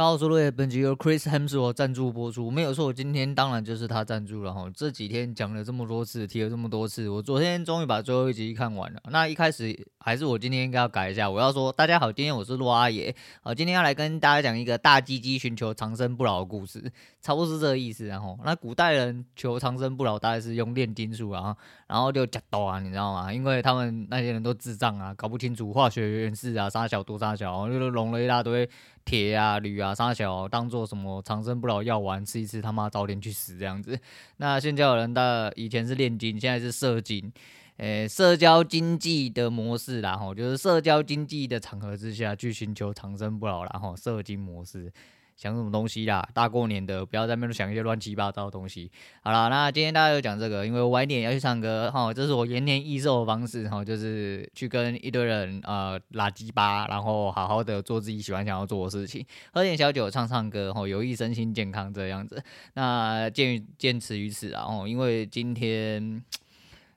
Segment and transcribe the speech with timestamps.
[0.00, 4.64] 大家好，我是本集由 Chris Hemsworth 赞助播出，没有错，今天当然就是他赞助了哈。
[4.74, 9.02] 这几天讲了这么多次，提了这么多次，我昨天终于把最后一集看完了。
[9.10, 16.80] 那一开始还是我今天应该要改一下，我要说大家好，今天我是洛阿爷，好，今天要来跟大家讲一个大鸡鸡寻求长生不老的故事，
[17.20, 18.06] 差不多是这个意思。
[18.06, 21.54] 然后，那古代人求长生不老，大概是用炼金术啊，
[21.86, 23.30] 然后就假刀啊，你知道吗？
[23.30, 28.66] 因为他们那些人都智障啊，搞不清楚化学原子啊，杀小多杀小，就弄了一大堆。
[29.04, 33.98] 铁啊、铝啊、沙小当做什么长生不老药丸吃一吃，他妈早点去死这样子。
[34.36, 37.32] 那现在有人的以前是炼金，现在是射精，
[37.78, 44.92] 诶、社交经济的模式啦，吼，就是社交经济的场合之下去寻求长生不老，然后射精模式。
[45.40, 46.28] 想什么东西啦？
[46.34, 48.90] 大过年的，不要在那边想一些乱七八糟的东西。
[49.22, 62.42] 好啦，那今天大家就讲这个，因为我晚点要去唱歌哈，这是我延年益寿的方式哈，就是去跟一堆人呃拉鸡巴，然后好好的做自己喜欢想要做的事情，喝点小酒，唱唱歌哈，有益身心健康这样子。
[62.74, 66.22] 那鉴于坚持于此啊，哦，因为今天。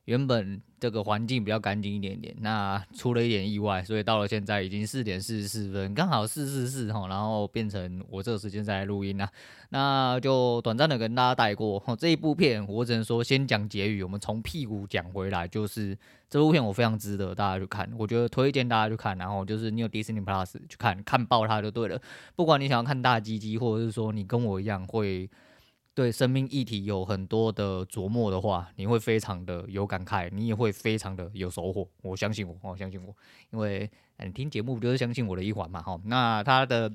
[0.06, 9.30] 原本这个环境比较干净一点点，那出了一点意外，所以到了现在已经四点四十四分，刚好四四四哈，然后变成我这个时间在录音啦，
[9.70, 11.96] 那就短暂的跟大家带过哈。
[11.96, 15.98] 这一部片我只能说先讲结语，我们从屁股讲回来，就是
[16.30, 22.02] 这部片我非常值得大家去看，我觉得推荐大家去看，然后就是你有 Disney Plus 去看看爆它就对了，
[22.36, 25.30] 不管你想要看大鸡鸡，或者是说你跟我一样会。
[25.96, 31.88] 对生命议题有很多的琢磨的话，你会非常的有感慨，你也会非常的有收获。
[32.02, 33.16] 我相信我，我相信我，
[33.52, 33.90] 因为
[34.24, 35.82] 你听节目不就是相信我的一环嘛。
[35.82, 36.92] 哈，那他的。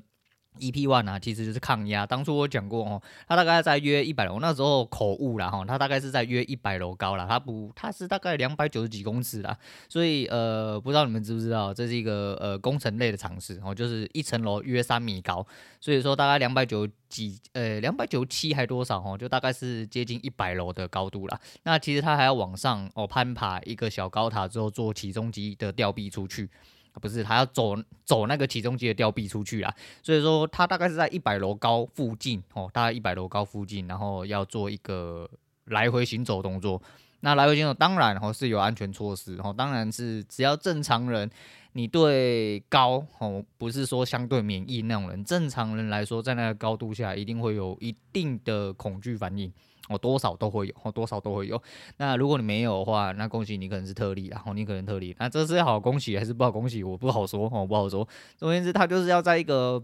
[0.57, 2.05] EP One 啊，其实就是抗压。
[2.05, 9.57] 当初我讲过哦，它大概在约一百楼，那时候口误了哈，它大概是在约一百楼高了，它不，它是大概两百九十几公尺啦。
[9.87, 15.45] 所以呃，不知道你们知不知道，这是一个呃工程类的常识哦，就是一层楼约三米高，
[15.79, 21.39] 所以说大概两百九几呃两百九七还多少哦，就大概是接近一百楼的高度啦。
[21.63, 26.49] 那其实它还要往上哦攀爬一个小高塔之后做起重机的吊臂出去。
[26.93, 29.73] 不是，他要走走那个起重机的吊臂出去啦，
[30.03, 35.29] 所以说他大概是在一百楼高附近哦，大概一百楼高附近，然后要做一个
[35.65, 36.81] 来回行走动作。
[37.21, 41.29] 那来回行走当然哦是有安全措施哦，当然是只要正常人，
[41.79, 49.49] 你对高哦不是说相对免疫那种人，正常人来说在那个高度下一定会有一定的恐惧反应。
[49.87, 51.59] 哦，多少都会有，哦，多少都会有。
[51.95, 55.15] 那如果你没有的话，那恭喜你可能是特例，然后你可能特例。
[55.17, 56.83] 那这是好恭喜还是不好恭喜？
[56.83, 58.05] 我不好说，哦，不好说。
[58.35, 59.81] 总而言之，他就是要在一个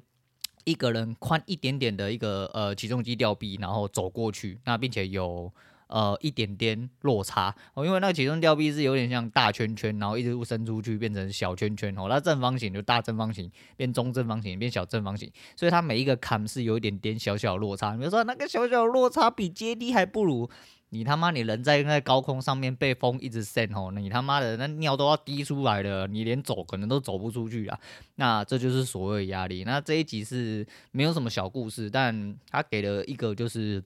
[0.65, 5.49] 一个人宽一点点的一个呃起重机吊臂，然后走过去，那并且有。
[5.95, 12.07] 呃，一点点落差哦，因为那个起重吊臂是有点像大圈圈，然后一直伸出去变成小圈圈哦。
[12.09, 17.95] 那正方形就大正方形变中正方形变小正方形，所以它每一个坎是有一点点小小落差。
[17.95, 20.49] 比如说那个小小落差比阶梯还不如
[20.89, 27.79] 你他妈你人在那高空上面被风一直扇哦，你他妈的那尿都要滴出来了，你连走可能都走不出去啊。
[28.15, 29.63] 那这就是所谓压力。
[29.63, 33.81] 那这一集是没有什么小故事，但他给了一个就是。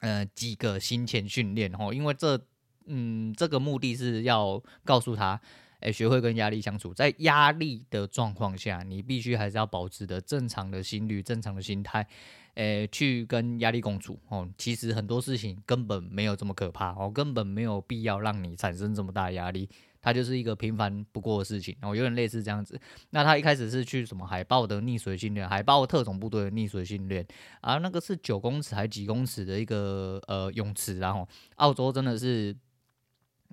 [0.00, 2.38] 呃，几个行前训练吼，因为这，
[2.84, 5.40] 嗯，这个目的是要告诉他，
[5.80, 12.06] 哎，学会跟压力相处，在压力的状况下，你必须还是要保持的正常的心率、正常的心态，
[12.54, 14.48] 诶，去跟压力共处哦。
[14.58, 19.68] 其实很多事情根本没有这么可怕哦，根本没有必要让你产生这么大压力。
[20.06, 22.80] 它就是一个平凡不过的事情，然后，有点类似这样子。
[23.10, 27.26] 那他一开始是去什么海豹的溺水训练，海豹特种部队的溺水训练，
[27.60, 32.56] 啊，那个是九公尺还几公尺的一个呃泳池，然后澳洲真的是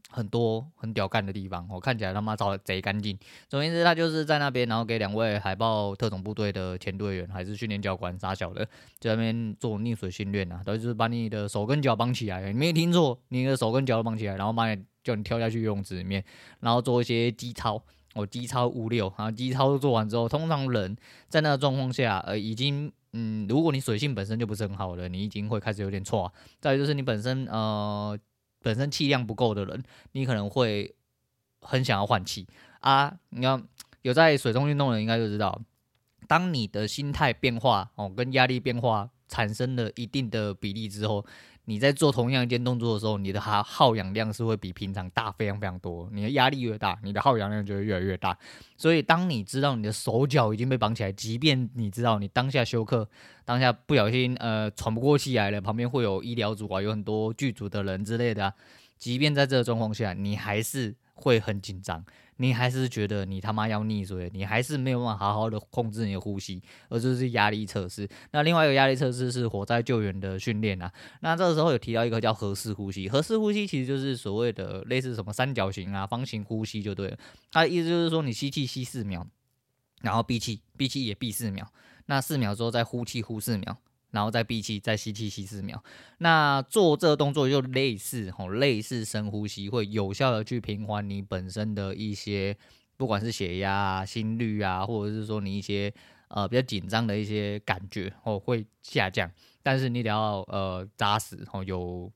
[0.10, 3.18] 很多很屌干的地方，我看起来他妈找的贼干净。
[3.48, 8.66] 总而言之，他就是在那边，然后给两位海豹特种部队的前队员还是训练教官傻小的，
[9.00, 14.84] 在那边做溺水训练啊，都就是把你的手跟脚绑起来，你没听错，你的手跟脚都绑起来，然后把你。
[15.04, 16.24] 叫你跳下去游泳池里面，
[16.62, 17.84] 然后做一些肌操，
[18.14, 20.96] 哦，肌操五六，然后肌操做完之后，通常人
[21.28, 26.32] 在那个状况下，呃，已经，嗯，如果你水性本身就不是很好的，你已经会开始有点错。
[26.62, 28.18] 再就是你本身，呃，
[28.64, 29.84] 本身气量不够的人，
[30.14, 30.96] 你可能会
[31.62, 32.48] 很想要换气
[32.80, 33.16] 啊。
[33.30, 33.62] 你要
[34.02, 35.62] 有在水中运动的人应该就知道，
[36.28, 41.24] 当你的心态变化哦，跟压力变化产生了一定的比例之后。
[41.66, 46.10] 你在做同样一件动作的时候，你的耗耗氧量是会比平常大非常非常多。
[46.12, 48.38] 你的压力越大，你的耗氧量就会越来越大。
[48.76, 53.08] 所以，当你知道你的手脚已经被绑起来，即便你知道你当下休克，
[53.46, 58.54] 当下不小心呃喘不过气来了，旁边会有医疗组啊，有很多剧组的人之类的。
[58.98, 62.04] 即便在这个状况下，你还是会很紧张，
[62.38, 68.08] 你还是觉得你他妈要溺水，你还是没有办法好好的控制你的呼吸，而这是压力测试。
[68.32, 70.92] 那另外一个压力测试是火灾救援的训练啊。
[71.22, 77.18] 那这个时候有提到一个叫合适呼吸，合适呼吸其实就是所谓的类似什么三角形啊、方形呼吸就对了。
[77.52, 79.28] 它的意思就是说，你吸气吸四秒，
[80.02, 81.72] 然后闭气，闭气也闭四秒，
[82.08, 83.78] 那四秒之后再呼气呼四秒。
[84.14, 85.84] 然后再闭气，再吸气吸四秒。
[86.20, 92.56] 那做这个动作就类似吼，类似深呼吸，会有效的去平缓你本身的一些，
[92.96, 95.94] 不管是血压、心率啊，或者是说你一些
[96.30, 99.30] 呃比较紧张的一些感觉哦，会下降。
[99.62, 102.10] 但是你得要呃扎实哦，有。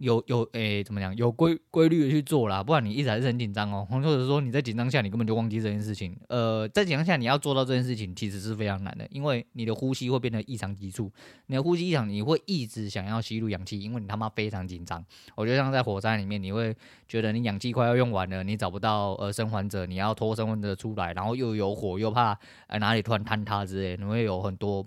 [0.00, 1.14] 有有诶、怎么讲？
[1.14, 3.86] 有规规律的去做啦，不然你一直还是很紧张哦。
[3.88, 6.16] 或者说你在紧张下，你根本就忘记这件事情。
[6.28, 11.12] 呃，在紧张下，你要做到这件事情，其实是非常难的，因为你的呼吸会变得异常急促。
[11.46, 15.04] 你的呼吸异常，你会一直想要吸入氧气，因为你他妈非常紧张。
[15.34, 16.74] 我觉得像在火灾里面，你会
[17.06, 22.38] 觉得你氧气快要用完了，你找不到呃生还者，你要拖生还者出来，然后又有火，又怕
[22.68, 24.86] 呃哪里突然坍塌之类，你会有很多。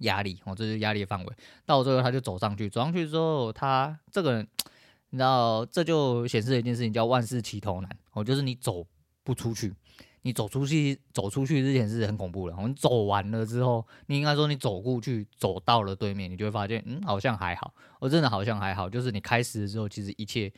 [0.00, 1.32] 压力哦，这是压力的范围。
[1.64, 4.48] 到最后，他就走上去，走上去之后，他这个人，
[5.10, 8.86] 你知道，这就显示了一件事情，叫万事起头难哦，就是你走
[9.22, 9.72] 不出去，
[10.22, 12.56] 你走出去，走出去之前是很恐怖的。
[12.56, 18.88] 我们走完了之后，你应该说你走过去，走到了对面，你就会发现，嗯，好像还好，我真的好像还好。
[18.88, 20.52] 就是你开始的时候，其实一切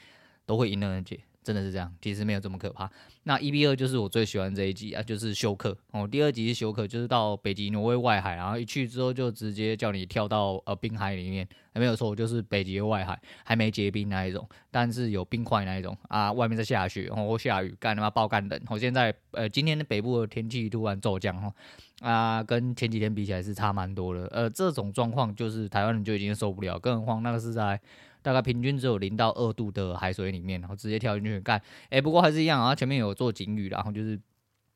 [0.46, 1.20] 都会迎刃而解。
[1.42, 2.88] 真的是这样，其实没有这么可怕。
[3.24, 6.06] 那 EP 二就是我最喜欢这一集啊，就是休克哦。
[6.06, 18.60] 第二集是休克，就是到北极挪威外海，然后一去之后就直接叫你跳到呃冰海里面，没有错，就是北极外海，还没结冰那一种，但是有冰块那一种啊，外面在下雪，然后下雨，干他妈爆干冷。
[18.68, 21.52] 我现在呃今天的北部的天气突然骤降哈
[22.00, 24.26] 啊，跟前几天比起来是差蛮多的。
[24.28, 27.80] 呃，这种状况就是台湾人就已经受不了，更何况那个是在。
[28.22, 31.60] 大概平均只有零到二度的海水里面，然后直接跳进去干。
[31.90, 34.18] 哎，不过还是一样啊，前面有做警语，然后就是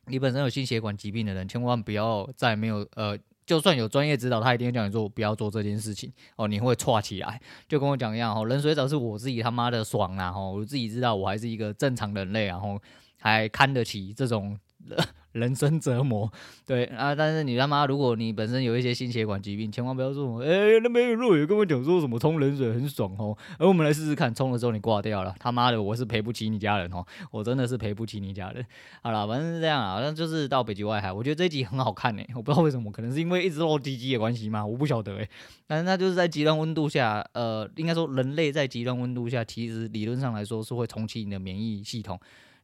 [0.06, 7.40] 你本身有心血管疾病的人，千万不要再没有呃，就算有专业指导，他一定会叫你做，不要做这件事情哦，你会剉起来。
[7.68, 12.80] 就跟我讲一样哦，冷水澡是我自己他妈的爽啊，吼，我自己知道我还是一个正常人类，然后
[13.18, 14.58] 还看得起这种。
[15.32, 16.32] 人生折磨，
[16.66, 28.64] 对啊，但是你他妈，如果你本身有一些心血管疾病，千万不要说，哎、欸，那边若有跟我讲说什么冲冷水很爽哦，而我们来试试看，冲了之后你挂掉了，他妈的，我是赔不起你家人哦，我真的是赔不起你家人。
[29.02, 34.64] 好了，反正是这样啊，好像就是到北极外海，我觉得这一集很好看诶，我不知道为什么，可能是因为一直漏滴滴的关系吗？
[34.64, 35.28] 我不晓得诶。
[35.66, 42.18] 但是它就是在极端温度下，呃，应该说人类在极端温度下，其实理论上来说是会重启你的免疫系统。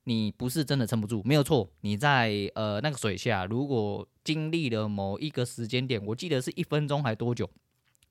[0.05, 1.71] 你不是真的撑不住，没有错。
[1.81, 7.49] 你在呃那个水下，如果经历了某一个时间点，我记得是一分钟还多久？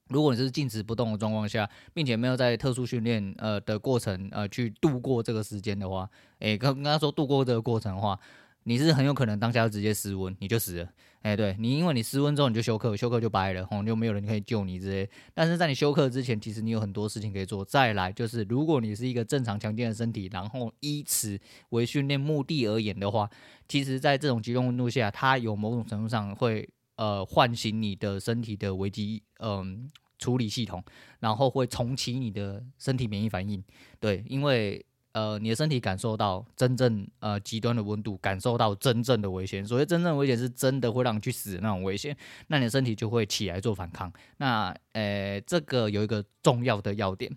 [0.07, 6.09] 如果你是静止不动的状况下，并且没有在特殊训练呃的过程呃去度过这个时间的话，
[6.39, 8.19] 诶，刚刚说度过这个过程的话。
[8.63, 10.87] 你是很有可能当下就直接失温，你就死了。
[11.21, 15.07] 哎、对你，因为你失温之后你就休克，休克就掰了，吼，就没有人可以救你之类。
[15.35, 17.63] 但是在你休克之前，其实你有很多事情可以做。
[17.63, 21.39] 再来就是，如果你是一个正常强健的身体，然后以此
[21.69, 23.29] 为训练目的而言的话，
[23.67, 29.87] 其实，在这种极端温度下，它有某种程度上会呃唤醒你的身体的危机嗯、
[30.17, 30.83] 处理系统，
[31.19, 33.63] 然后会重启你的身体免疫反应。
[33.99, 34.83] 对，因为。
[35.13, 39.65] 呃，你的身体感受到真正呃极端的温度，感受到真正的危险。
[39.65, 42.15] 所谓真正危险，是真的会让你去死的那种危险，
[42.47, 44.11] 那你的身体就会起来做反抗。
[44.37, 47.29] 那呃，这个有一个重要的要点，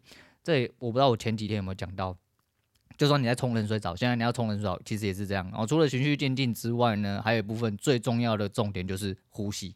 [0.42, 2.16] 这我不知道我前几天有没有讲到，
[2.96, 5.44] 就算你在冲冷水澡，现在你要冲冷水澡，其实也是这样。
[5.50, 9.74] 然后除了循序渐进之外呢，还有一部分最重要的重点就是呼吸，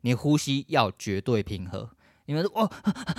[0.00, 1.90] 你呼吸要绝对平和。
[2.26, 2.70] 你们说哦，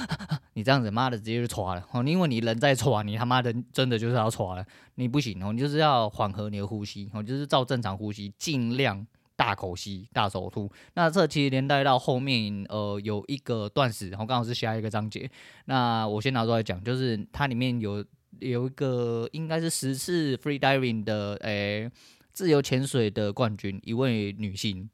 [0.53, 2.03] 你这样子，妈的，直接就喘了哦！
[2.03, 10.71] 因为你人在喘，你他妈的真的就是要喘了，你不行哦，你就是要缓和你的呼吸哦，就是照正常呼吸，尽量大口吸、大手吐。
[10.95, 15.29] 那这其实连带到后面，呃，有一个断食，然后刚好是下一个章节。
[15.65, 18.03] 那我先拿出来讲，就是它里面有
[18.39, 21.91] 有一个应该是十次 free diving 的，诶、
[22.33, 24.89] 自由潜水的冠军，一位女性。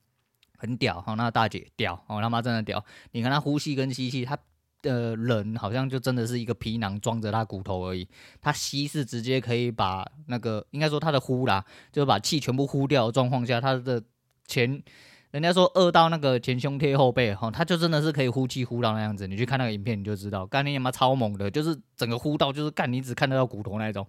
[0.61, 2.85] 很屌，好，那、大姐屌，哦，他妈真的屌！
[3.13, 4.37] 你看她呼吸跟吸气，她
[4.83, 8.07] 的人好像就真的是一个皮囊装着她骨头而已。
[8.39, 14.03] 她吸是直接可以把那个，应该说她的呼啦，就是把气全部呼掉的状况下，她的
[14.45, 14.83] 前，
[15.31, 19.25] 人家说饿到那个前胸贴后背，哈，她就真的是可以呼气呼到那样子。
[19.25, 24.07] 你去看那个影片你就知道，干你妈超猛的，就是整个呼到就是干你只看得到骨头那种。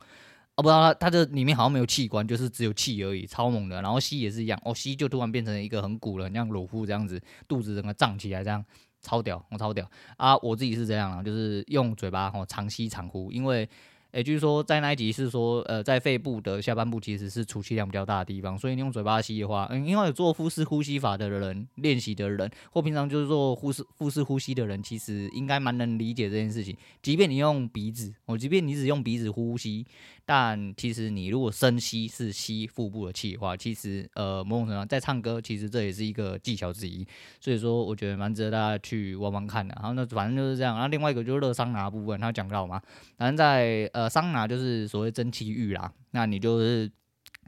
[0.56, 3.80] 哦，不知道它，这里面好像没有器官，就是只有气而已，超猛的。
[3.80, 8.62] 然后吸也是一样，哦，吸就突然变成一个很鼓了，像裸夫这样子，肚子整个胀起来，这样
[9.00, 10.36] 超屌，我超屌啊！
[10.38, 13.68] 我自己是这样啊，就是用嘴巴吼长吸长呼，因为
[14.12, 26.76] 也就是说，在那一集是说，呃，在肺部的下半部其实是储气量比较大的地方，所以你用嘴巴吸的话，嗯，因为有做腹式呼吸法的人练习的人，或平常就是做腹式腹式呼吸的人，其实应该蛮能理解这件事情。
[27.00, 29.86] 即便你用鼻子，哦，即便你只用鼻子呼吸，
[30.26, 37.06] 但其实你如果深吸是吸腹部的气的话，其实呃，某种程度上在唱歌，其实这也是一个技巧之一。
[37.40, 39.74] 所以说，我觉得蛮值得大家去玩玩看的。
[39.76, 40.74] 然后那反正就是这样。
[40.74, 42.78] 然后另外一个就是热桑拿部分，他讲到嘛，
[43.16, 44.01] 反正在呃。
[44.02, 46.90] 呃，桑拿就是所谓蒸汽浴啦，那你就是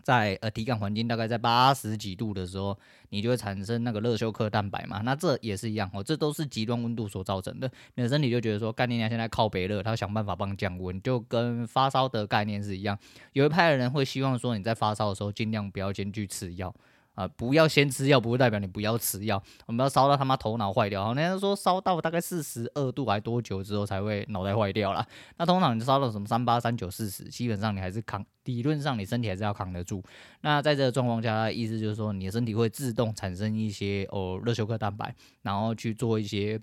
[0.03, 12.97] 在呃体感环境大概在八十几度的时候，你就会产生那个热休克蛋白嘛，那这也是一样哦，这都是极端温度所造成的，你的身体就觉得说，概念啊现在靠北热，他要想办法帮你降温，就跟发烧的概念是一样，
[13.33, 16.73] 有一派的人会希望说你在发烧的时候尽量不要先去吃药。
[17.15, 19.43] 啊、不要先吃药，不会代表你不要吃药。
[19.67, 21.05] 我们要烧到他妈头脑坏掉。
[21.05, 25.07] 好，那人说烧到大概四十二度还多久之后才会脑袋坏掉啦？
[25.37, 30.03] 那通常你烧到什么三八、三九、四十，基本上你还是扛，理论上你身体还是要扛得住。
[30.41, 36.61] 那在这个状况下，意思就是说你的身体会自动产生一些哦热休克蛋白，然后去做一些。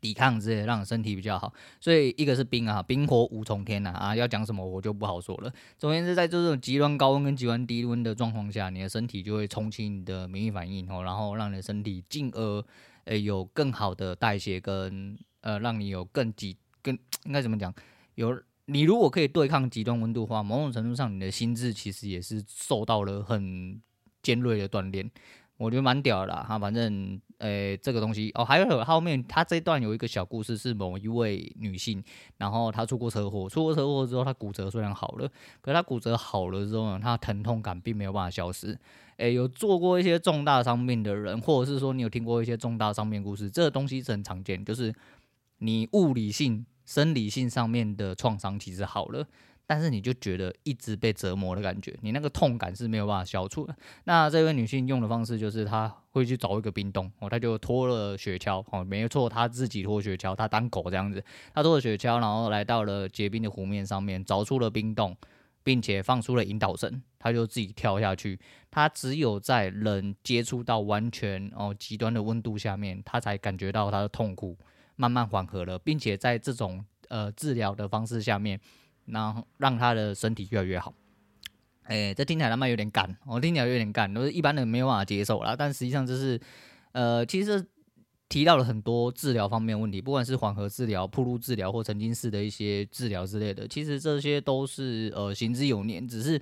[0.00, 1.52] 抵抗之类，让身体比较好。
[1.80, 5.52] 所以一个是冰啊，冰火五重天呐啊，要讲什么我就不好说了。
[5.76, 12.64] 总而言之，在这种极端高温跟极端低温的状况下，你的身体就会重启你的免疫反应哦，然后让你的身体进而
[13.04, 17.74] 诶有更好的代谢跟呃，让你有更极更应该怎么讲？
[18.14, 23.80] 有你如果可以对抗极端温度的话，某种程度上你的心智其实也是受到了很
[24.22, 25.10] 尖锐的锻炼。
[25.56, 32.02] 我觉得蛮屌的，哈，反正，呃、这个东西哦，还有后面他这段有一个小故事，是某一位女性，
[32.36, 35.28] 然后她出过车祸，出过车祸之后，她骨折虽然好了，
[35.60, 38.78] 可是她骨折好了之后呢，她疼痛感并没有办法消失。
[39.18, 44.94] 诶、有做过一些重大伤病的人，或者是说你有听过一些重大伤病故事，这个东西是很常见，就是
[45.58, 49.26] 你物理性、生理性上面的创伤其实好了。
[49.70, 53.76] 但是你就觉得一直被折磨的感觉，你那个痛感是没有办法消除的。
[54.04, 61.22] 那这位女性用的方式就是她会去找一个冰洞哦，她就脱了雪橇哦，没错，她自己脱雪橇，她当狗这样子，
[61.52, 65.14] 她脱了雪橇，然后来到了结冰的湖面上面，找出了冰洞，
[65.62, 68.40] 并且放出了引导绳，她就自己跳下去。
[68.70, 74.56] 她只有在人接触到完全哦极端的温度下面，她才感觉到她的痛苦
[74.96, 78.58] 慢慢缓和了，并且在这种呃治疗的方式下面。
[79.10, 80.92] 然后让他的身体越来越好，
[81.84, 85.56] 哎，这听起来他妈有点干，我听起来有点干，都是一般人没有办法接受啦。
[85.56, 86.38] 但实际上就是，
[86.92, 87.66] 呃，其实
[88.28, 96.38] 提到了很多治疗方面的问题，不管是缓和治疗、暴露治疗或曾经式的一些治疗之类的，其实这些都是呃行之有年，只是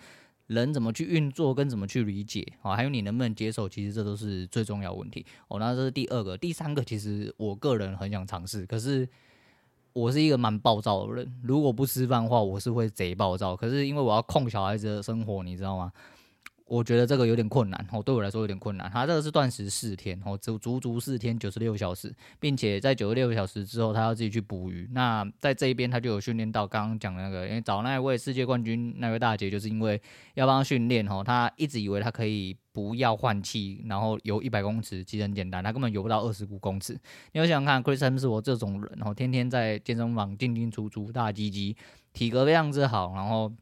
[0.48, 5.24] 人怎么去运作跟怎么去理解啊，还有你能不能接受，其实这都是最重要的问题。
[5.46, 9.08] 哦，那这是第二个，第三个其实我个人很想尝试，可是。
[9.96, 13.56] 我是一个蛮暴躁的人，如果不吃饭的话，我是会贼暴躁。
[13.56, 15.90] 可是因为我要控小孩子的生活，你知道吗？
[16.66, 18.90] 我觉得这个有点困难哦，对我来说有点困难。
[18.90, 24.88] 他这个是断食四天哦，足足足四天九十六小时，并且在九十六小时之后，他要自己去捕鱼。
[24.90, 30.00] 那在这一边，他就有训练到刚刚讲的那个，因为找那位世界冠军那位大姐，就是因为
[30.34, 31.22] 要帮他训练哦。
[31.24, 36.94] 他一直以为他可以不要换气，然后游一百公尺，其实很简单，他根本游不到二十五公尺。
[37.30, 41.76] 你要想想看，Chris Hemsworth 这种人哦，天天在健身房进进出出，大鸡鸡，
[42.12, 43.52] 体格非常之好，然后。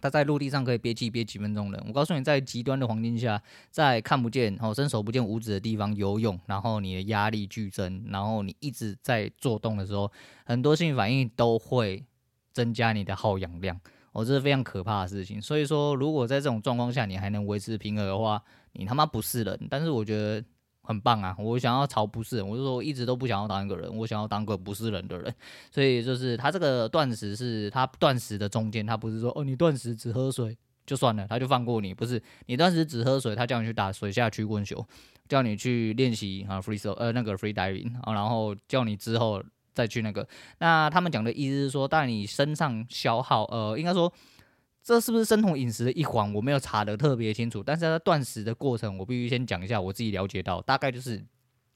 [0.00, 1.82] 他在陆地上可以憋气憋几分钟的。
[1.86, 3.40] 我告诉你，在极端的环境下，
[3.70, 10.10] 在看不见、哦伸手不见五指的地方游泳，然后你的压力剧增，然后你一直在做动的时候，
[10.44, 12.04] 很多性反应都会
[12.52, 13.78] 增加你的耗氧量。
[14.12, 15.40] 哦，这是非常可怕的事情。
[15.40, 18.42] 所以说，如果在这种状况下你还能维持平衡的话，
[18.72, 19.66] 你他妈不是人。
[19.70, 20.44] 但是我觉得。
[20.90, 21.36] 很棒啊！
[21.38, 25.32] 我想要朝不是人，我就说我一直都不想要当一个人，我想要当个不是人的人。
[25.70, 34.84] 所以就是他这个断食是他断食的中间，他不是说哦，你断食只喝水就算了，他就放过你，不是你断食只喝水，他叫你去打水下曲棍球，
[35.28, 39.40] 叫你去练习啊 free so 呃那个 free diving，然后叫你之后
[39.72, 40.26] 再去那个。
[40.58, 44.12] 那他们讲的意思是说，当你身上消耗呃，应该说。
[44.90, 46.34] 这是不是生酮饮食的一环？
[46.34, 51.16] 我没有查得特别清楚，但是在断食的过程，我必须先讲一下我自己了解到，大概就是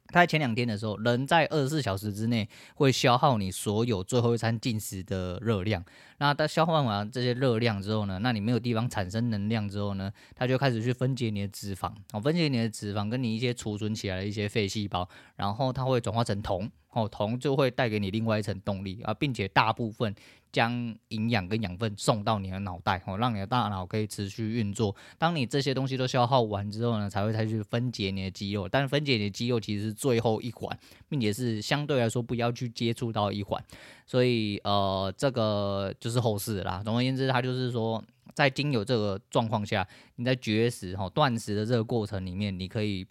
[0.09, 5.85] 他在前两天的时候，人在二十四小时之内会消耗你所有最后一餐进食的热量。
[6.19, 16.69] 那它消耗完这些热量之后呢，那你没有地方产生能量之后呢，它就开始去分解你的脂肪，哦，分解你的脂肪跟你一些储存起来的一些废细胞，然后它会转化成酮。
[16.91, 20.15] 哦，铜就会带给你另外一层动力啊，并且大部分
[20.55, 20.73] 将
[21.09, 24.95] 营养跟养分送到你的脑袋，哦，让你的大脑可以持续运作。
[25.19, 28.69] 当你这些东西都消耗完之后呢，才会再去分解你的肌肉。
[28.69, 33.61] 但是分解你的肌肉其实是最后一环，并且是相对来说不要去接触到一环。
[34.07, 36.81] 所以呃，这个就是后事啦。
[36.85, 38.01] 总而言之，它就是说，
[38.33, 39.85] 在经有这个状况下，
[40.15, 43.05] 你在绝食、哈断食的这个过程里面，你可以。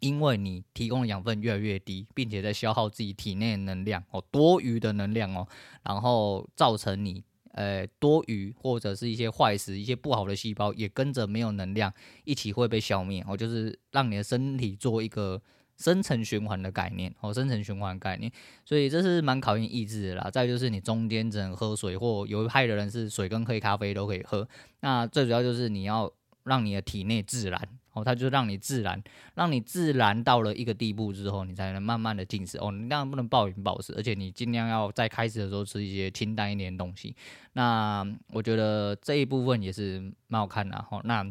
[0.00, 5.46] 因为你提供的养分越来越低，并且在消耗自己体内的能量哦，多余的能量哦，
[5.82, 11.92] 然后造成你呃多余或者是一些坏死、一些不好的细胞也跟着没有能量，
[12.24, 15.40] 一起会被消灭哦，就是让你的身体做一个
[15.76, 18.30] 深层循环的概念哦，深层循环概念，
[18.64, 20.30] 所以这是蛮考验意志的啦。
[20.30, 24.48] 再就是你中间只能喝水，或有一派的人是水跟黑咖啡都可以喝，
[24.80, 26.12] 那最主要就是你要
[26.44, 27.77] 让你的体内自然。
[28.04, 29.02] 它就让你自然，
[29.34, 32.58] 让你自然到了一个地步之后，你才能慢慢的进食。
[32.58, 37.14] 哦，你当然不能暴饮暴食，而且你尽量要在开始的时候吃一些清淡一点的东西。
[37.52, 40.76] 那我觉得这一部分也是蛮好看的。
[40.90, 41.24] 哦，那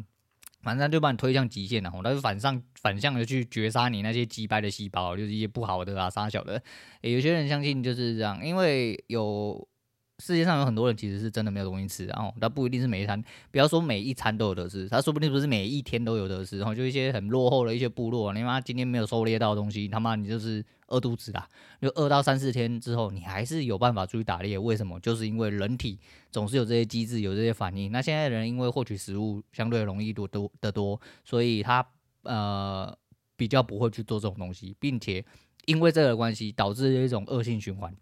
[0.62, 1.90] 反正就把你推向极限了。
[1.94, 6.62] 哦，它是反向反向的去绝杀你那些击败的细胞，就是一些不好的啊、杀小的。
[7.02, 9.67] 有些人相信就是这样，因为有。
[10.18, 13.22] 世界上有很多人其实是真的没有东西吃，然后他不一定是每一餐，
[13.52, 21.48] 不要说每一餐都有得吃，他说不定不是每一天都有得吃，然后就一些很落后的一些部落，你妈今天没有狩猎到东西，他妈你就是饿肚子啦，
[21.80, 24.98] 就饿到三四天之后，你还是有办法出去打猎，为什么？
[24.98, 25.98] 就是因为人体
[26.32, 27.92] 总是有这些机制，有这些反应。
[27.92, 31.86] 那现在人因为获取食物相对容易多多得多，所以他
[32.24, 32.92] 呃
[33.36, 35.24] 比较不会去做这种东西，并且
[35.66, 37.94] 因为这个关系导致一种恶性循环。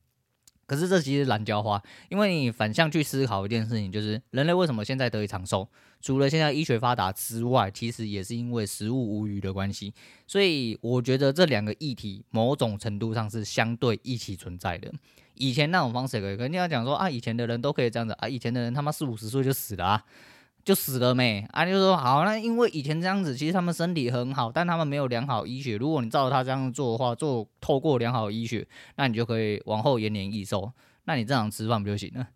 [0.67, 5.69] 可是这其实是懒抠话，因为你反向去思考一件事情，就是人类为什么现在得以长寿？
[6.03, 9.93] 除了现在医学发达之外，其实也是因为食物无余的关系。
[10.27, 14.93] 所以我觉得这两个议题某种程度上是相对一起存在的。
[15.35, 20.05] 以前那种方式可以，肯定要讲说啊，以前的人都可以这样子啊，以前的人他妈四五十岁就死了啊。
[20.67, 21.65] 就死了没啊？
[21.65, 25.77] 就说好，那因为以前这样子，其实他们身体很好，但他们没有良好医学。
[25.77, 30.73] 如果你照他这样做的话，做透过良好医学，那你就可以往后延年益寿。
[31.05, 32.27] 那你正常吃饭不就行了？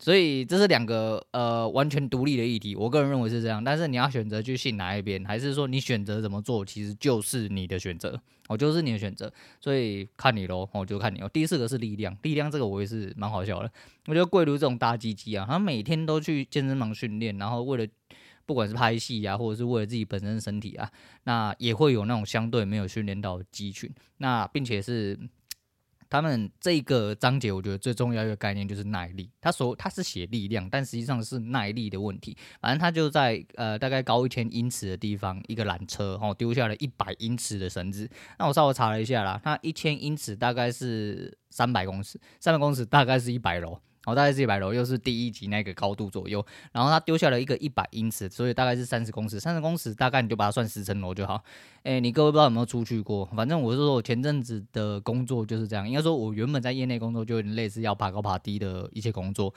[0.00, 3.62] 所以这是两个呃完全独立的议题，我个人认为是这样。
[3.62, 9.30] 但是你要选择去信哪一边，还是说你选择怎么做，其实就是你的选择，哦，就是你的选择。
[9.60, 11.28] 所以看你喽，我就看你哦。
[11.30, 13.70] 第四个是力量，力量这个我也是蛮好笑的。
[14.06, 17.86] 我觉得贵如这种大鸡鸡啊，他每天都去健身房训练，然后为了
[18.46, 20.90] 不管是拍戏啊，或者是为了自己本身身体啊，
[21.24, 25.18] 那也会有那种相对没有训练到的肌群，那并且是。
[26.10, 29.30] 他们这个章节，我觉得最重要一个概念就是耐力。
[29.40, 32.36] 他说他是写力量，但实际上是耐力的问题。
[32.60, 38.10] 反正他就在呃大概高一千英尺的地方，一个缆车哦丢下了一百英尺的绳子。
[38.38, 43.80] 那我稍微查了一下啦，他一千英尺大概是三百公尺，三百公尺大概是一百楼。
[44.02, 46.44] 好，大概是一百楼，又是第一级那个高度左右。
[46.72, 49.38] 然后他丢下了一个一百英尺，所以大概是三十公尺。
[49.38, 51.42] 三十公尺大概你就把它算十层楼就好。
[51.82, 53.26] 哎、你各位不知道有没有出去过？
[53.36, 55.86] 反正我是说我前阵子的工作就是这样。
[55.86, 59.52] 应该说，我原本在业内工作就有点类似要爬高爬低的一些工作。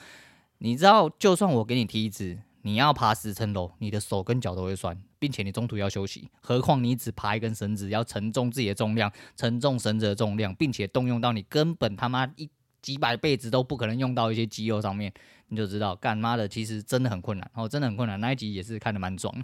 [0.58, 6.28] 你知道，就算我给你梯子，你要爬十层楼，你的手跟脚都会酸，并且你中途要休息。
[6.42, 12.50] 何况你只爬一根绳子，要承重自己的重量，承重绳子的重量，并且动用到你根本他妈一。
[12.84, 15.10] 几百辈子都不可能用到一些肌肉上面，
[15.48, 18.20] 你就知道干妈的其实真的很困难哦，真的很困难。
[18.20, 19.34] 那一集也是看得蛮爽。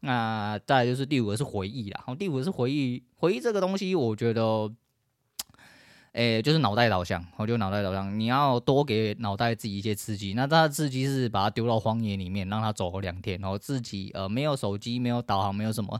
[0.00, 4.70] 那再来就是第五个是回忆啦，好，第五个是回忆，回忆这个东西，我觉得，
[6.12, 10.34] 诶、就是脑袋导向，我就脑袋导向，你要多给脑袋自己一些刺激。
[10.34, 15.98] 那他的刺激是把它丢到荒野里面，让它走个两天，然后自己呃没有手机，没有导航，没有什么。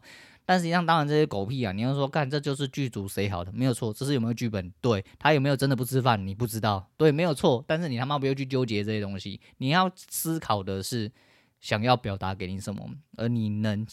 [0.50, 1.70] 但实际上，当然这些狗屁啊！
[1.70, 3.92] 你要说干，这就是剧组谁好的，没有错。
[3.92, 4.68] 这是有没有剧本？
[4.80, 6.26] 对，他有没有真的不吃饭？
[6.26, 7.64] 你不知道，对，没有错。
[7.68, 11.08] 但是你他妈不要去纠结这些东西，你要思考的是
[11.60, 12.84] 想要表达给你什么，
[13.16, 13.86] 而你能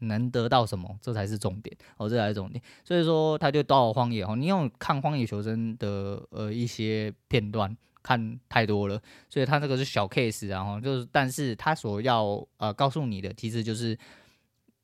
[0.00, 2.62] 能得到什么，这才是重点哦，这才是重点。
[2.84, 13.98] 所以说，他就到了荒野哦，你用看《荒野求生》的呃一些片段看太多了，所以他这个是小 case，然后就是，但是他所要呃告诉你的，其实就是。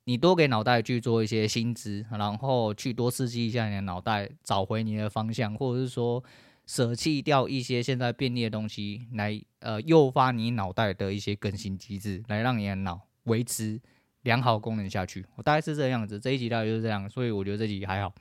[0.09, 6.23] 你多给脑袋去做一些新知，然后去多刺激一下你的脑袋，找回你的方向，或者是说
[6.65, 13.79] 舍弃掉一些现在便利的东西，来呃诱发你脑袋的一些更新机制，来让你的脑维持
[14.23, 15.23] 良好功能下去。
[15.35, 18.11] 我大概是这样子，这一集大概就是这样，所以我觉得这集还好。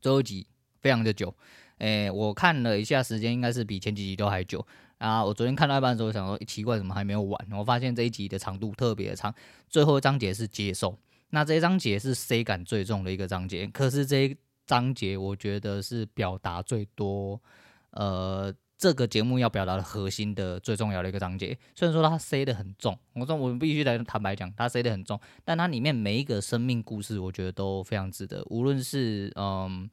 [0.00, 0.44] 最后一集
[0.80, 1.32] 非常的久，
[1.78, 4.66] 诶、我看了一下时间，应该是比前几集都还久。
[4.98, 5.22] 啊！
[5.24, 7.46] 我昨天看到一半的时候，想说奇怪，怎么还没有完？
[7.52, 9.34] 我发现这一集的长度特别的长。
[9.68, 10.98] 最后一章节是接受，
[11.30, 13.66] 那这一章节是 C 感最重的一个章节。
[13.66, 17.40] 可是这一章节，我觉得是表达最多，
[17.90, 18.54] 呃。
[18.76, 29.88] 这个节目要表达的核心的最重要的一个章节，虽然说它塞的很重，我说我们必须得坦白讲，它塞的很重，但它里面每一个生命故事，我觉得都非常值得，无论是嗯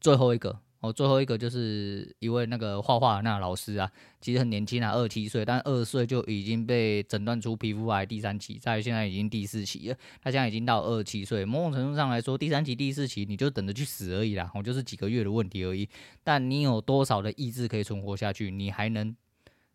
[0.00, 0.58] 最后一个。
[0.80, 9.96] 哦，最后一个就是一位那个画画那老师啊，其实很年轻啊，二七岁，但二岁就已经被诊断出皮肤癌第三期，在现在已经第四期了。
[10.22, 15.86] 他现在已经到二七岁，某种程度上来说，第三期、第四期你就等着去死而已啦，我就是几个月的问题而已。
[16.24, 18.50] 但你有多少的意志可以存活下去？
[18.50, 19.14] 你还能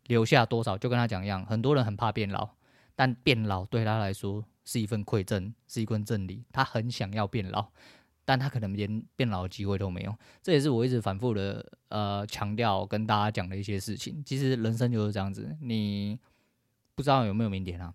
[0.08, 0.76] 留下多少？
[0.76, 2.50] 就跟他讲一样，很多人很怕变老，
[2.96, 7.68] 但变老对他来说是一份馈赠，是一份赠礼，他很想要变老。
[8.26, 14.24] 但他可能连变老的机会都没有，这也是我一直反复的呃强调跟大家讲的一些事情。
[14.26, 16.20] 其实人生就是这样子，你
[16.96, 17.94] 不知道有没有明天啊？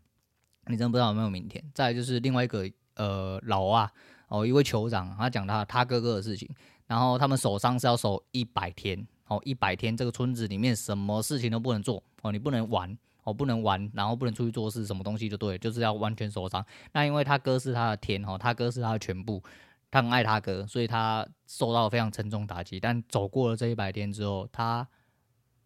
[0.66, 1.62] 你真不知道有没有明天。
[1.74, 2.64] 再就是另外一个
[2.94, 3.90] 呃老啊
[4.28, 6.48] 哦，一位酋长，他讲他他哥哥的事情，
[6.86, 16.64] 然后他们守丧是要守一百天哦，一百天这个村子里面什么事情都不能做哦，你不能玩哦，不能玩，然后不能出去做事，什么东西就对，就是要完全守丧。
[16.92, 19.42] 那因为他哥是他的天哦，他哥是他的全部。
[19.90, 22.78] 他很爱他哥，所以他受到非常沉重打击。
[22.78, 24.86] 但走过了这一百天之后，他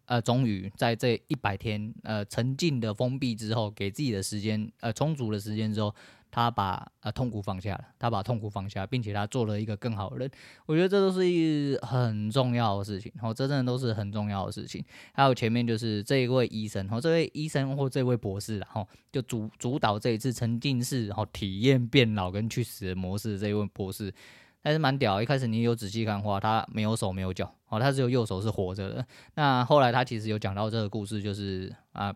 [0.05, 5.93] 呃，终于在这一百天呃沉浸的封闭之后，给自己的时间呃充足的时间之后。
[6.35, 10.29] 他把呃痛苦放下了，他把痛苦放下，并且他做了一个更好的人。
[10.65, 14.83] 我觉得这都是一很重要的事情，哦，这真的都是很重要的事情。
[15.13, 24.13] 还有前面就是这一位医生，哦，这位医生或这位博士，然后就主主导这一次沉浸式然后体验变老跟去死的模式这一位博士，
[24.61, 25.21] 还是蛮屌。
[25.21, 29.07] 一开始你有仔细看的话，他没有手没有脚，哦，他只有右手是活着的。
[29.35, 32.13] 那后来他其实有讲到这个故事，就是啊。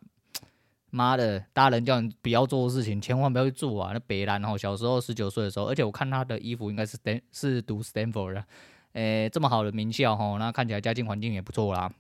[0.92, 3.92] 妈的，大人叫你不要做的事情，千万不要去做啊！
[3.94, 8.46] 那北兰哦，小时候十九岁的时候，而且我看他的衣服应该是 Stan 是读 Stanford 的，
[8.94, 11.92] 诶、这么好的名校哈，那看起来家境环境也不错啦。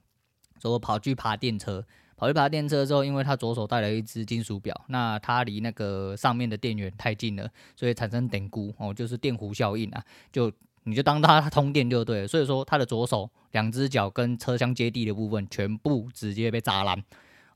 [0.60, 1.86] 所以我跑去爬电车，
[2.18, 10.52] 跑去爬电车之后，因为他左手带了一只金属表，那他离那个上面的电源太近了，所以产生电弧哦，就是电弧效应啊，就
[10.84, 12.28] 你就当他通电就对了。
[12.28, 17.04] 所以说他的左手两只脚跟车厢接地的部分全部直接被砸烂。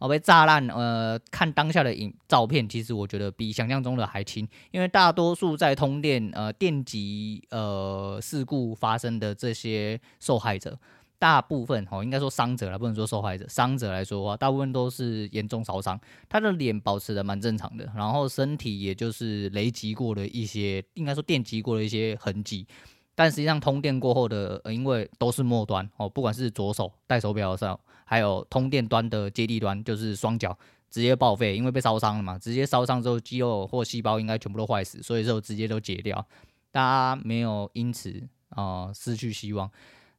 [0.03, 0.67] 哦，被炸烂。
[0.67, 10.77] 呃，看当下的影照片，其实我觉得比想象中的还轻，因为大多数在通电呃电击呃事故发生的这些受害者，
[11.17, 22.67] 大部分哦应该说伤者了，不能说受害者，伤者来说的话，大部分都是严重烧伤，他的脸保持的蛮正常的，然后身体也就是雷击过的一些，应该说电击过的一些痕迹。
[23.15, 27.79] 但实际上，通电过后的，因为都是末端哦，不管是左手戴手表的时候，
[28.13, 30.55] 还有通电端的接地端，就是双脚
[30.87, 36.23] 直接报废，因为被烧伤了嘛，直接烧伤之后，肌肉或细胞应该全部都坏死，所以就直接都解掉。
[36.71, 39.67] 大家没有因此啊、失去希望，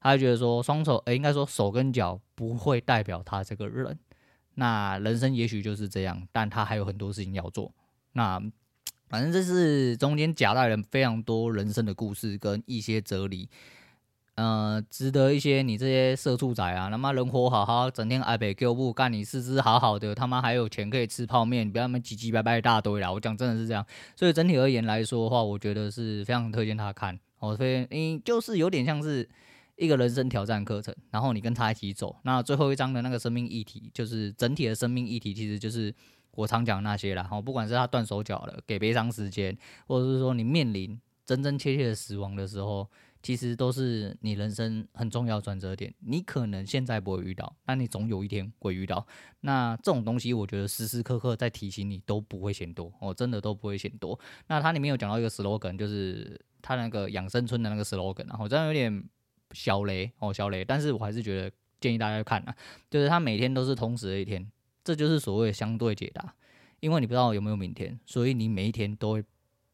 [0.00, 3.96] 他就觉得说双手，诶，应该说手跟脚不会代表他这个人，
[4.54, 7.72] 那人生也许就是这样，但他还有很多事情要做，
[8.14, 8.42] 那。
[9.06, 13.48] 反正这是中间夹带了非常多人生的故事跟一些哲理，
[14.36, 23.12] 呃，值得一些你这些社畜仔啊，他妈人活好好，整天挨北 Q 步干你四肢好好的，他妈还有钱可以吃泡面，不要那么唧唧歪歪一大堆啦。
[23.12, 27.18] 我讲真的是这样，所以整体而言来说的话，我觉得是非常推荐他看。
[27.38, 29.28] 我推荐，因为就是有点像是
[29.76, 32.16] 一个人生挑战课程，然后你跟他一起走。
[32.22, 35.94] 那最后一章的那个生命议题，就是整体的生命议题，其实就是。
[36.36, 42.90] 我常讲那些啦，哈，不管是他断手脚了，给悲伤时间，或者是说你面临真真切切的死亡的时候，
[43.24, 45.92] 其实都是你人生很重要转折点。
[46.00, 49.04] 你可能现在不会遇到，但你总有一天会遇到。
[49.40, 54.20] 那这种东西，我觉得时时刻刻在提醒你都不会嫌多，哦，真的都不会嫌多。
[54.48, 59.02] 那它里面有讲到一个 slogan，就是他那个养生村的那个 slogan，然后这样有点
[59.52, 62.54] 小雷哦，小雷，但是我还是觉得建议大家去看啊，
[62.90, 64.46] 就是他每天都是同时的一天。
[64.84, 66.34] 这就是所谓的相对解答，
[66.80, 69.24] 因为你不知道有没有明天，所以你每一天都会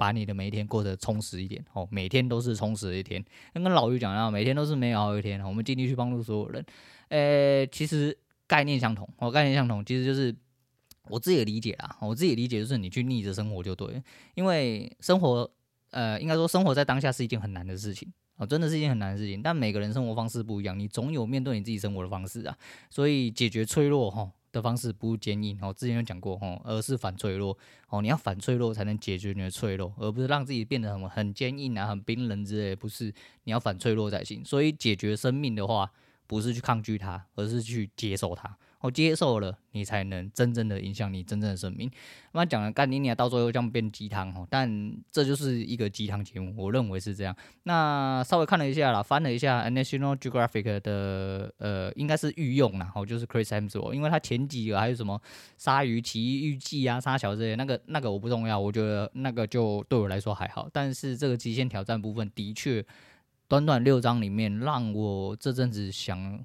[0.01, 1.87] 把你的每一天过得充实一点哦。
[1.91, 5.39] 每天都是充实的一天，那跟老于讲一样，每天都是美好的一天。
[5.45, 6.65] 我们尽力去帮助所有人。
[7.11, 10.35] 诶，其实概念相同哦，概念相同，其实就是
[11.09, 11.99] 我自己的理解啦。
[12.01, 14.03] 我自己的理解就是你去逆着生活就对，
[14.35, 15.51] 因为生活，
[15.91, 19.43] 呃，应该说生活在当下是一件很难的事情哦，真的是一件很难的事情。
[19.43, 22.57] 但每个人生活方式不一样，你总有面对你自己生活的方式啊。
[22.89, 24.31] 所以解决脆弱哈。
[24.53, 27.57] 的方式不坚硬哦，之前有讲过哦，而是反脆弱
[27.89, 33.13] 哦，你要反脆弱才能解决你的脆弱，而不是让自己变得很很坚硬啊、很冰冷之类，不是，
[33.45, 34.45] 你要反脆弱才行。
[34.45, 35.91] 所以解决生命的话，
[36.27, 41.91] 不是去抗拒它，而是去接受它我接受了，你才能真正的影响你真正的生命。
[42.33, 47.37] 那讲了干你你到最后这样变鸡汤哦，但这就是一个鸡汤节目，我认为是这样。
[47.65, 55.21] 那稍微看了一下啦，翻了一下 National Geographic 的呃，应该是御用啦，哦，就是 Chris Hemsworth，因为他前几个还有什么
[55.59, 60.67] 鲨鱼奇遇记啊、沙桥这些，那个那个我不重要，我觉得那个就对我来说还好。
[60.73, 62.83] 但是这个极限挑战部分的确，
[63.47, 66.43] 短短六章里面让我这阵子想。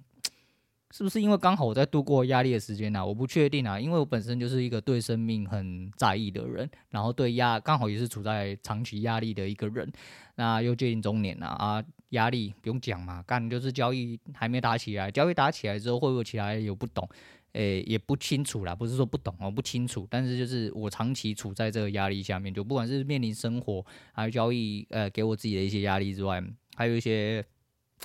[0.95, 9.91] 是不是因为刚好我在度过压力的时间呢、我不确定啊，因为我本身就是一个对生命很在意的人，然后对压刚好也是处在长期压力的一个人，
[10.35, 17.05] 那又接近中年了啊，压力不用讲嘛，干就是交易还没打起来，交易打起来之后会不会起来有不懂，
[17.51, 26.41] 诶、也不清楚啦，不是说不懂哦，不清楚，但是就是我长期处在这个压力下面，就不管是面临生活还有交易，呃，给我自己的一些压力之外，
[26.77, 27.43] 还有一些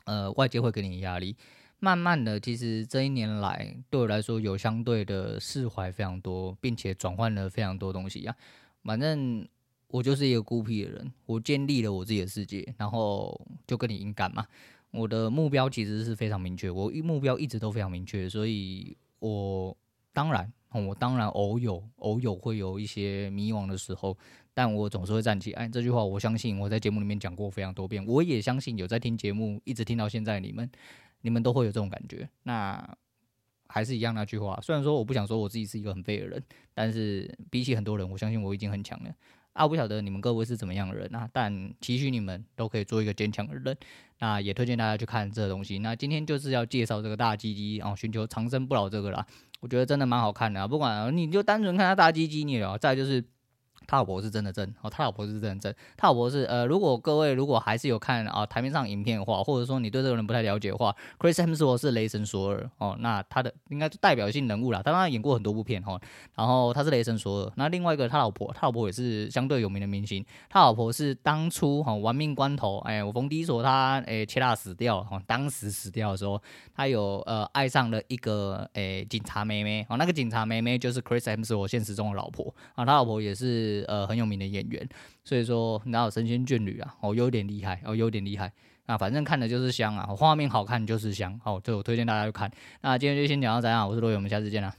[0.07, 1.37] 呃外界会给你压力。
[1.81, 8.85] 慢慢的，其实这一年来对我来说有相对的释怀非常多，并且转换了非常多东西呀、啊。
[8.85, 9.49] 反正
[9.89, 14.47] 我就是一个孤僻的人，我建立了我自己的世界，然后就跟你硬干嘛。
[14.91, 19.75] 我的目标其实是非常明确，我目标一直都非常明确，所以我
[20.13, 24.17] 当然，我当然偶有偶有会有一些迷惘的时候，
[24.53, 25.69] 但我总是会站起来。
[25.69, 30.69] 这句话我相信我在节目里面讲过非常多遍，我也相信有在听节目一直听到现在你们。
[31.23, 32.97] 你们都会有这种感觉，那
[33.69, 34.59] 还是一样那句话。
[34.63, 36.43] 虽然说我不想说我自己是一个很废的人，
[36.75, 39.11] 但是比起很多人，我相信我已经很强了。
[39.53, 43.77] 啊，不晓得你们各位是怎么样的人啊，但期许你们都可以做一个坚强的人。
[44.21, 45.79] 那也推荐大家去看这个东西。
[45.79, 49.27] 那今天就是要介绍这个大鸡鸡啊，寻求长生不老这个啦。
[49.61, 53.25] 我觉得真的蛮好看的啊，不管你就单纯看他大鸡鸡，你也再就是。
[53.91, 55.75] 他老婆是真的真哦，他老婆是真的真。
[55.97, 66.01] 他老婆是呃，如果各位如果还是有看啊台面上影片的话，或者说你对这个人不太了解的话，Chris Hemsworth 是雷神索尔哦，那他的应该是代表性人物啦，当然演过很多部片哦，
[66.37, 67.53] 然后他是雷神索尔。
[67.57, 76.41] 那另外一个他老婆，他老婆也是相对有名的明星，他老婆是当初哈玩命关头，哎，我冯迪索他哎切大死掉哈，当时死掉的时候，
[76.73, 84.89] 他有呃爱上了一个哎警察妹妹哦，那个警察妹妹就是 Chris Hemsworth 现实中的老婆啊，他老婆也是呃，很有名的演员，
[85.25, 86.95] 所以说哪有神仙眷侣啊？
[87.01, 88.53] 哦，有点厉害，哦，有点厉害。
[88.87, 91.39] 那反正看的就是香啊，画面好看就是香。
[91.43, 92.51] 好，这我推荐大家去看。
[92.81, 94.75] 那今天就先讲到这样，我是罗伟，我们下次见啦。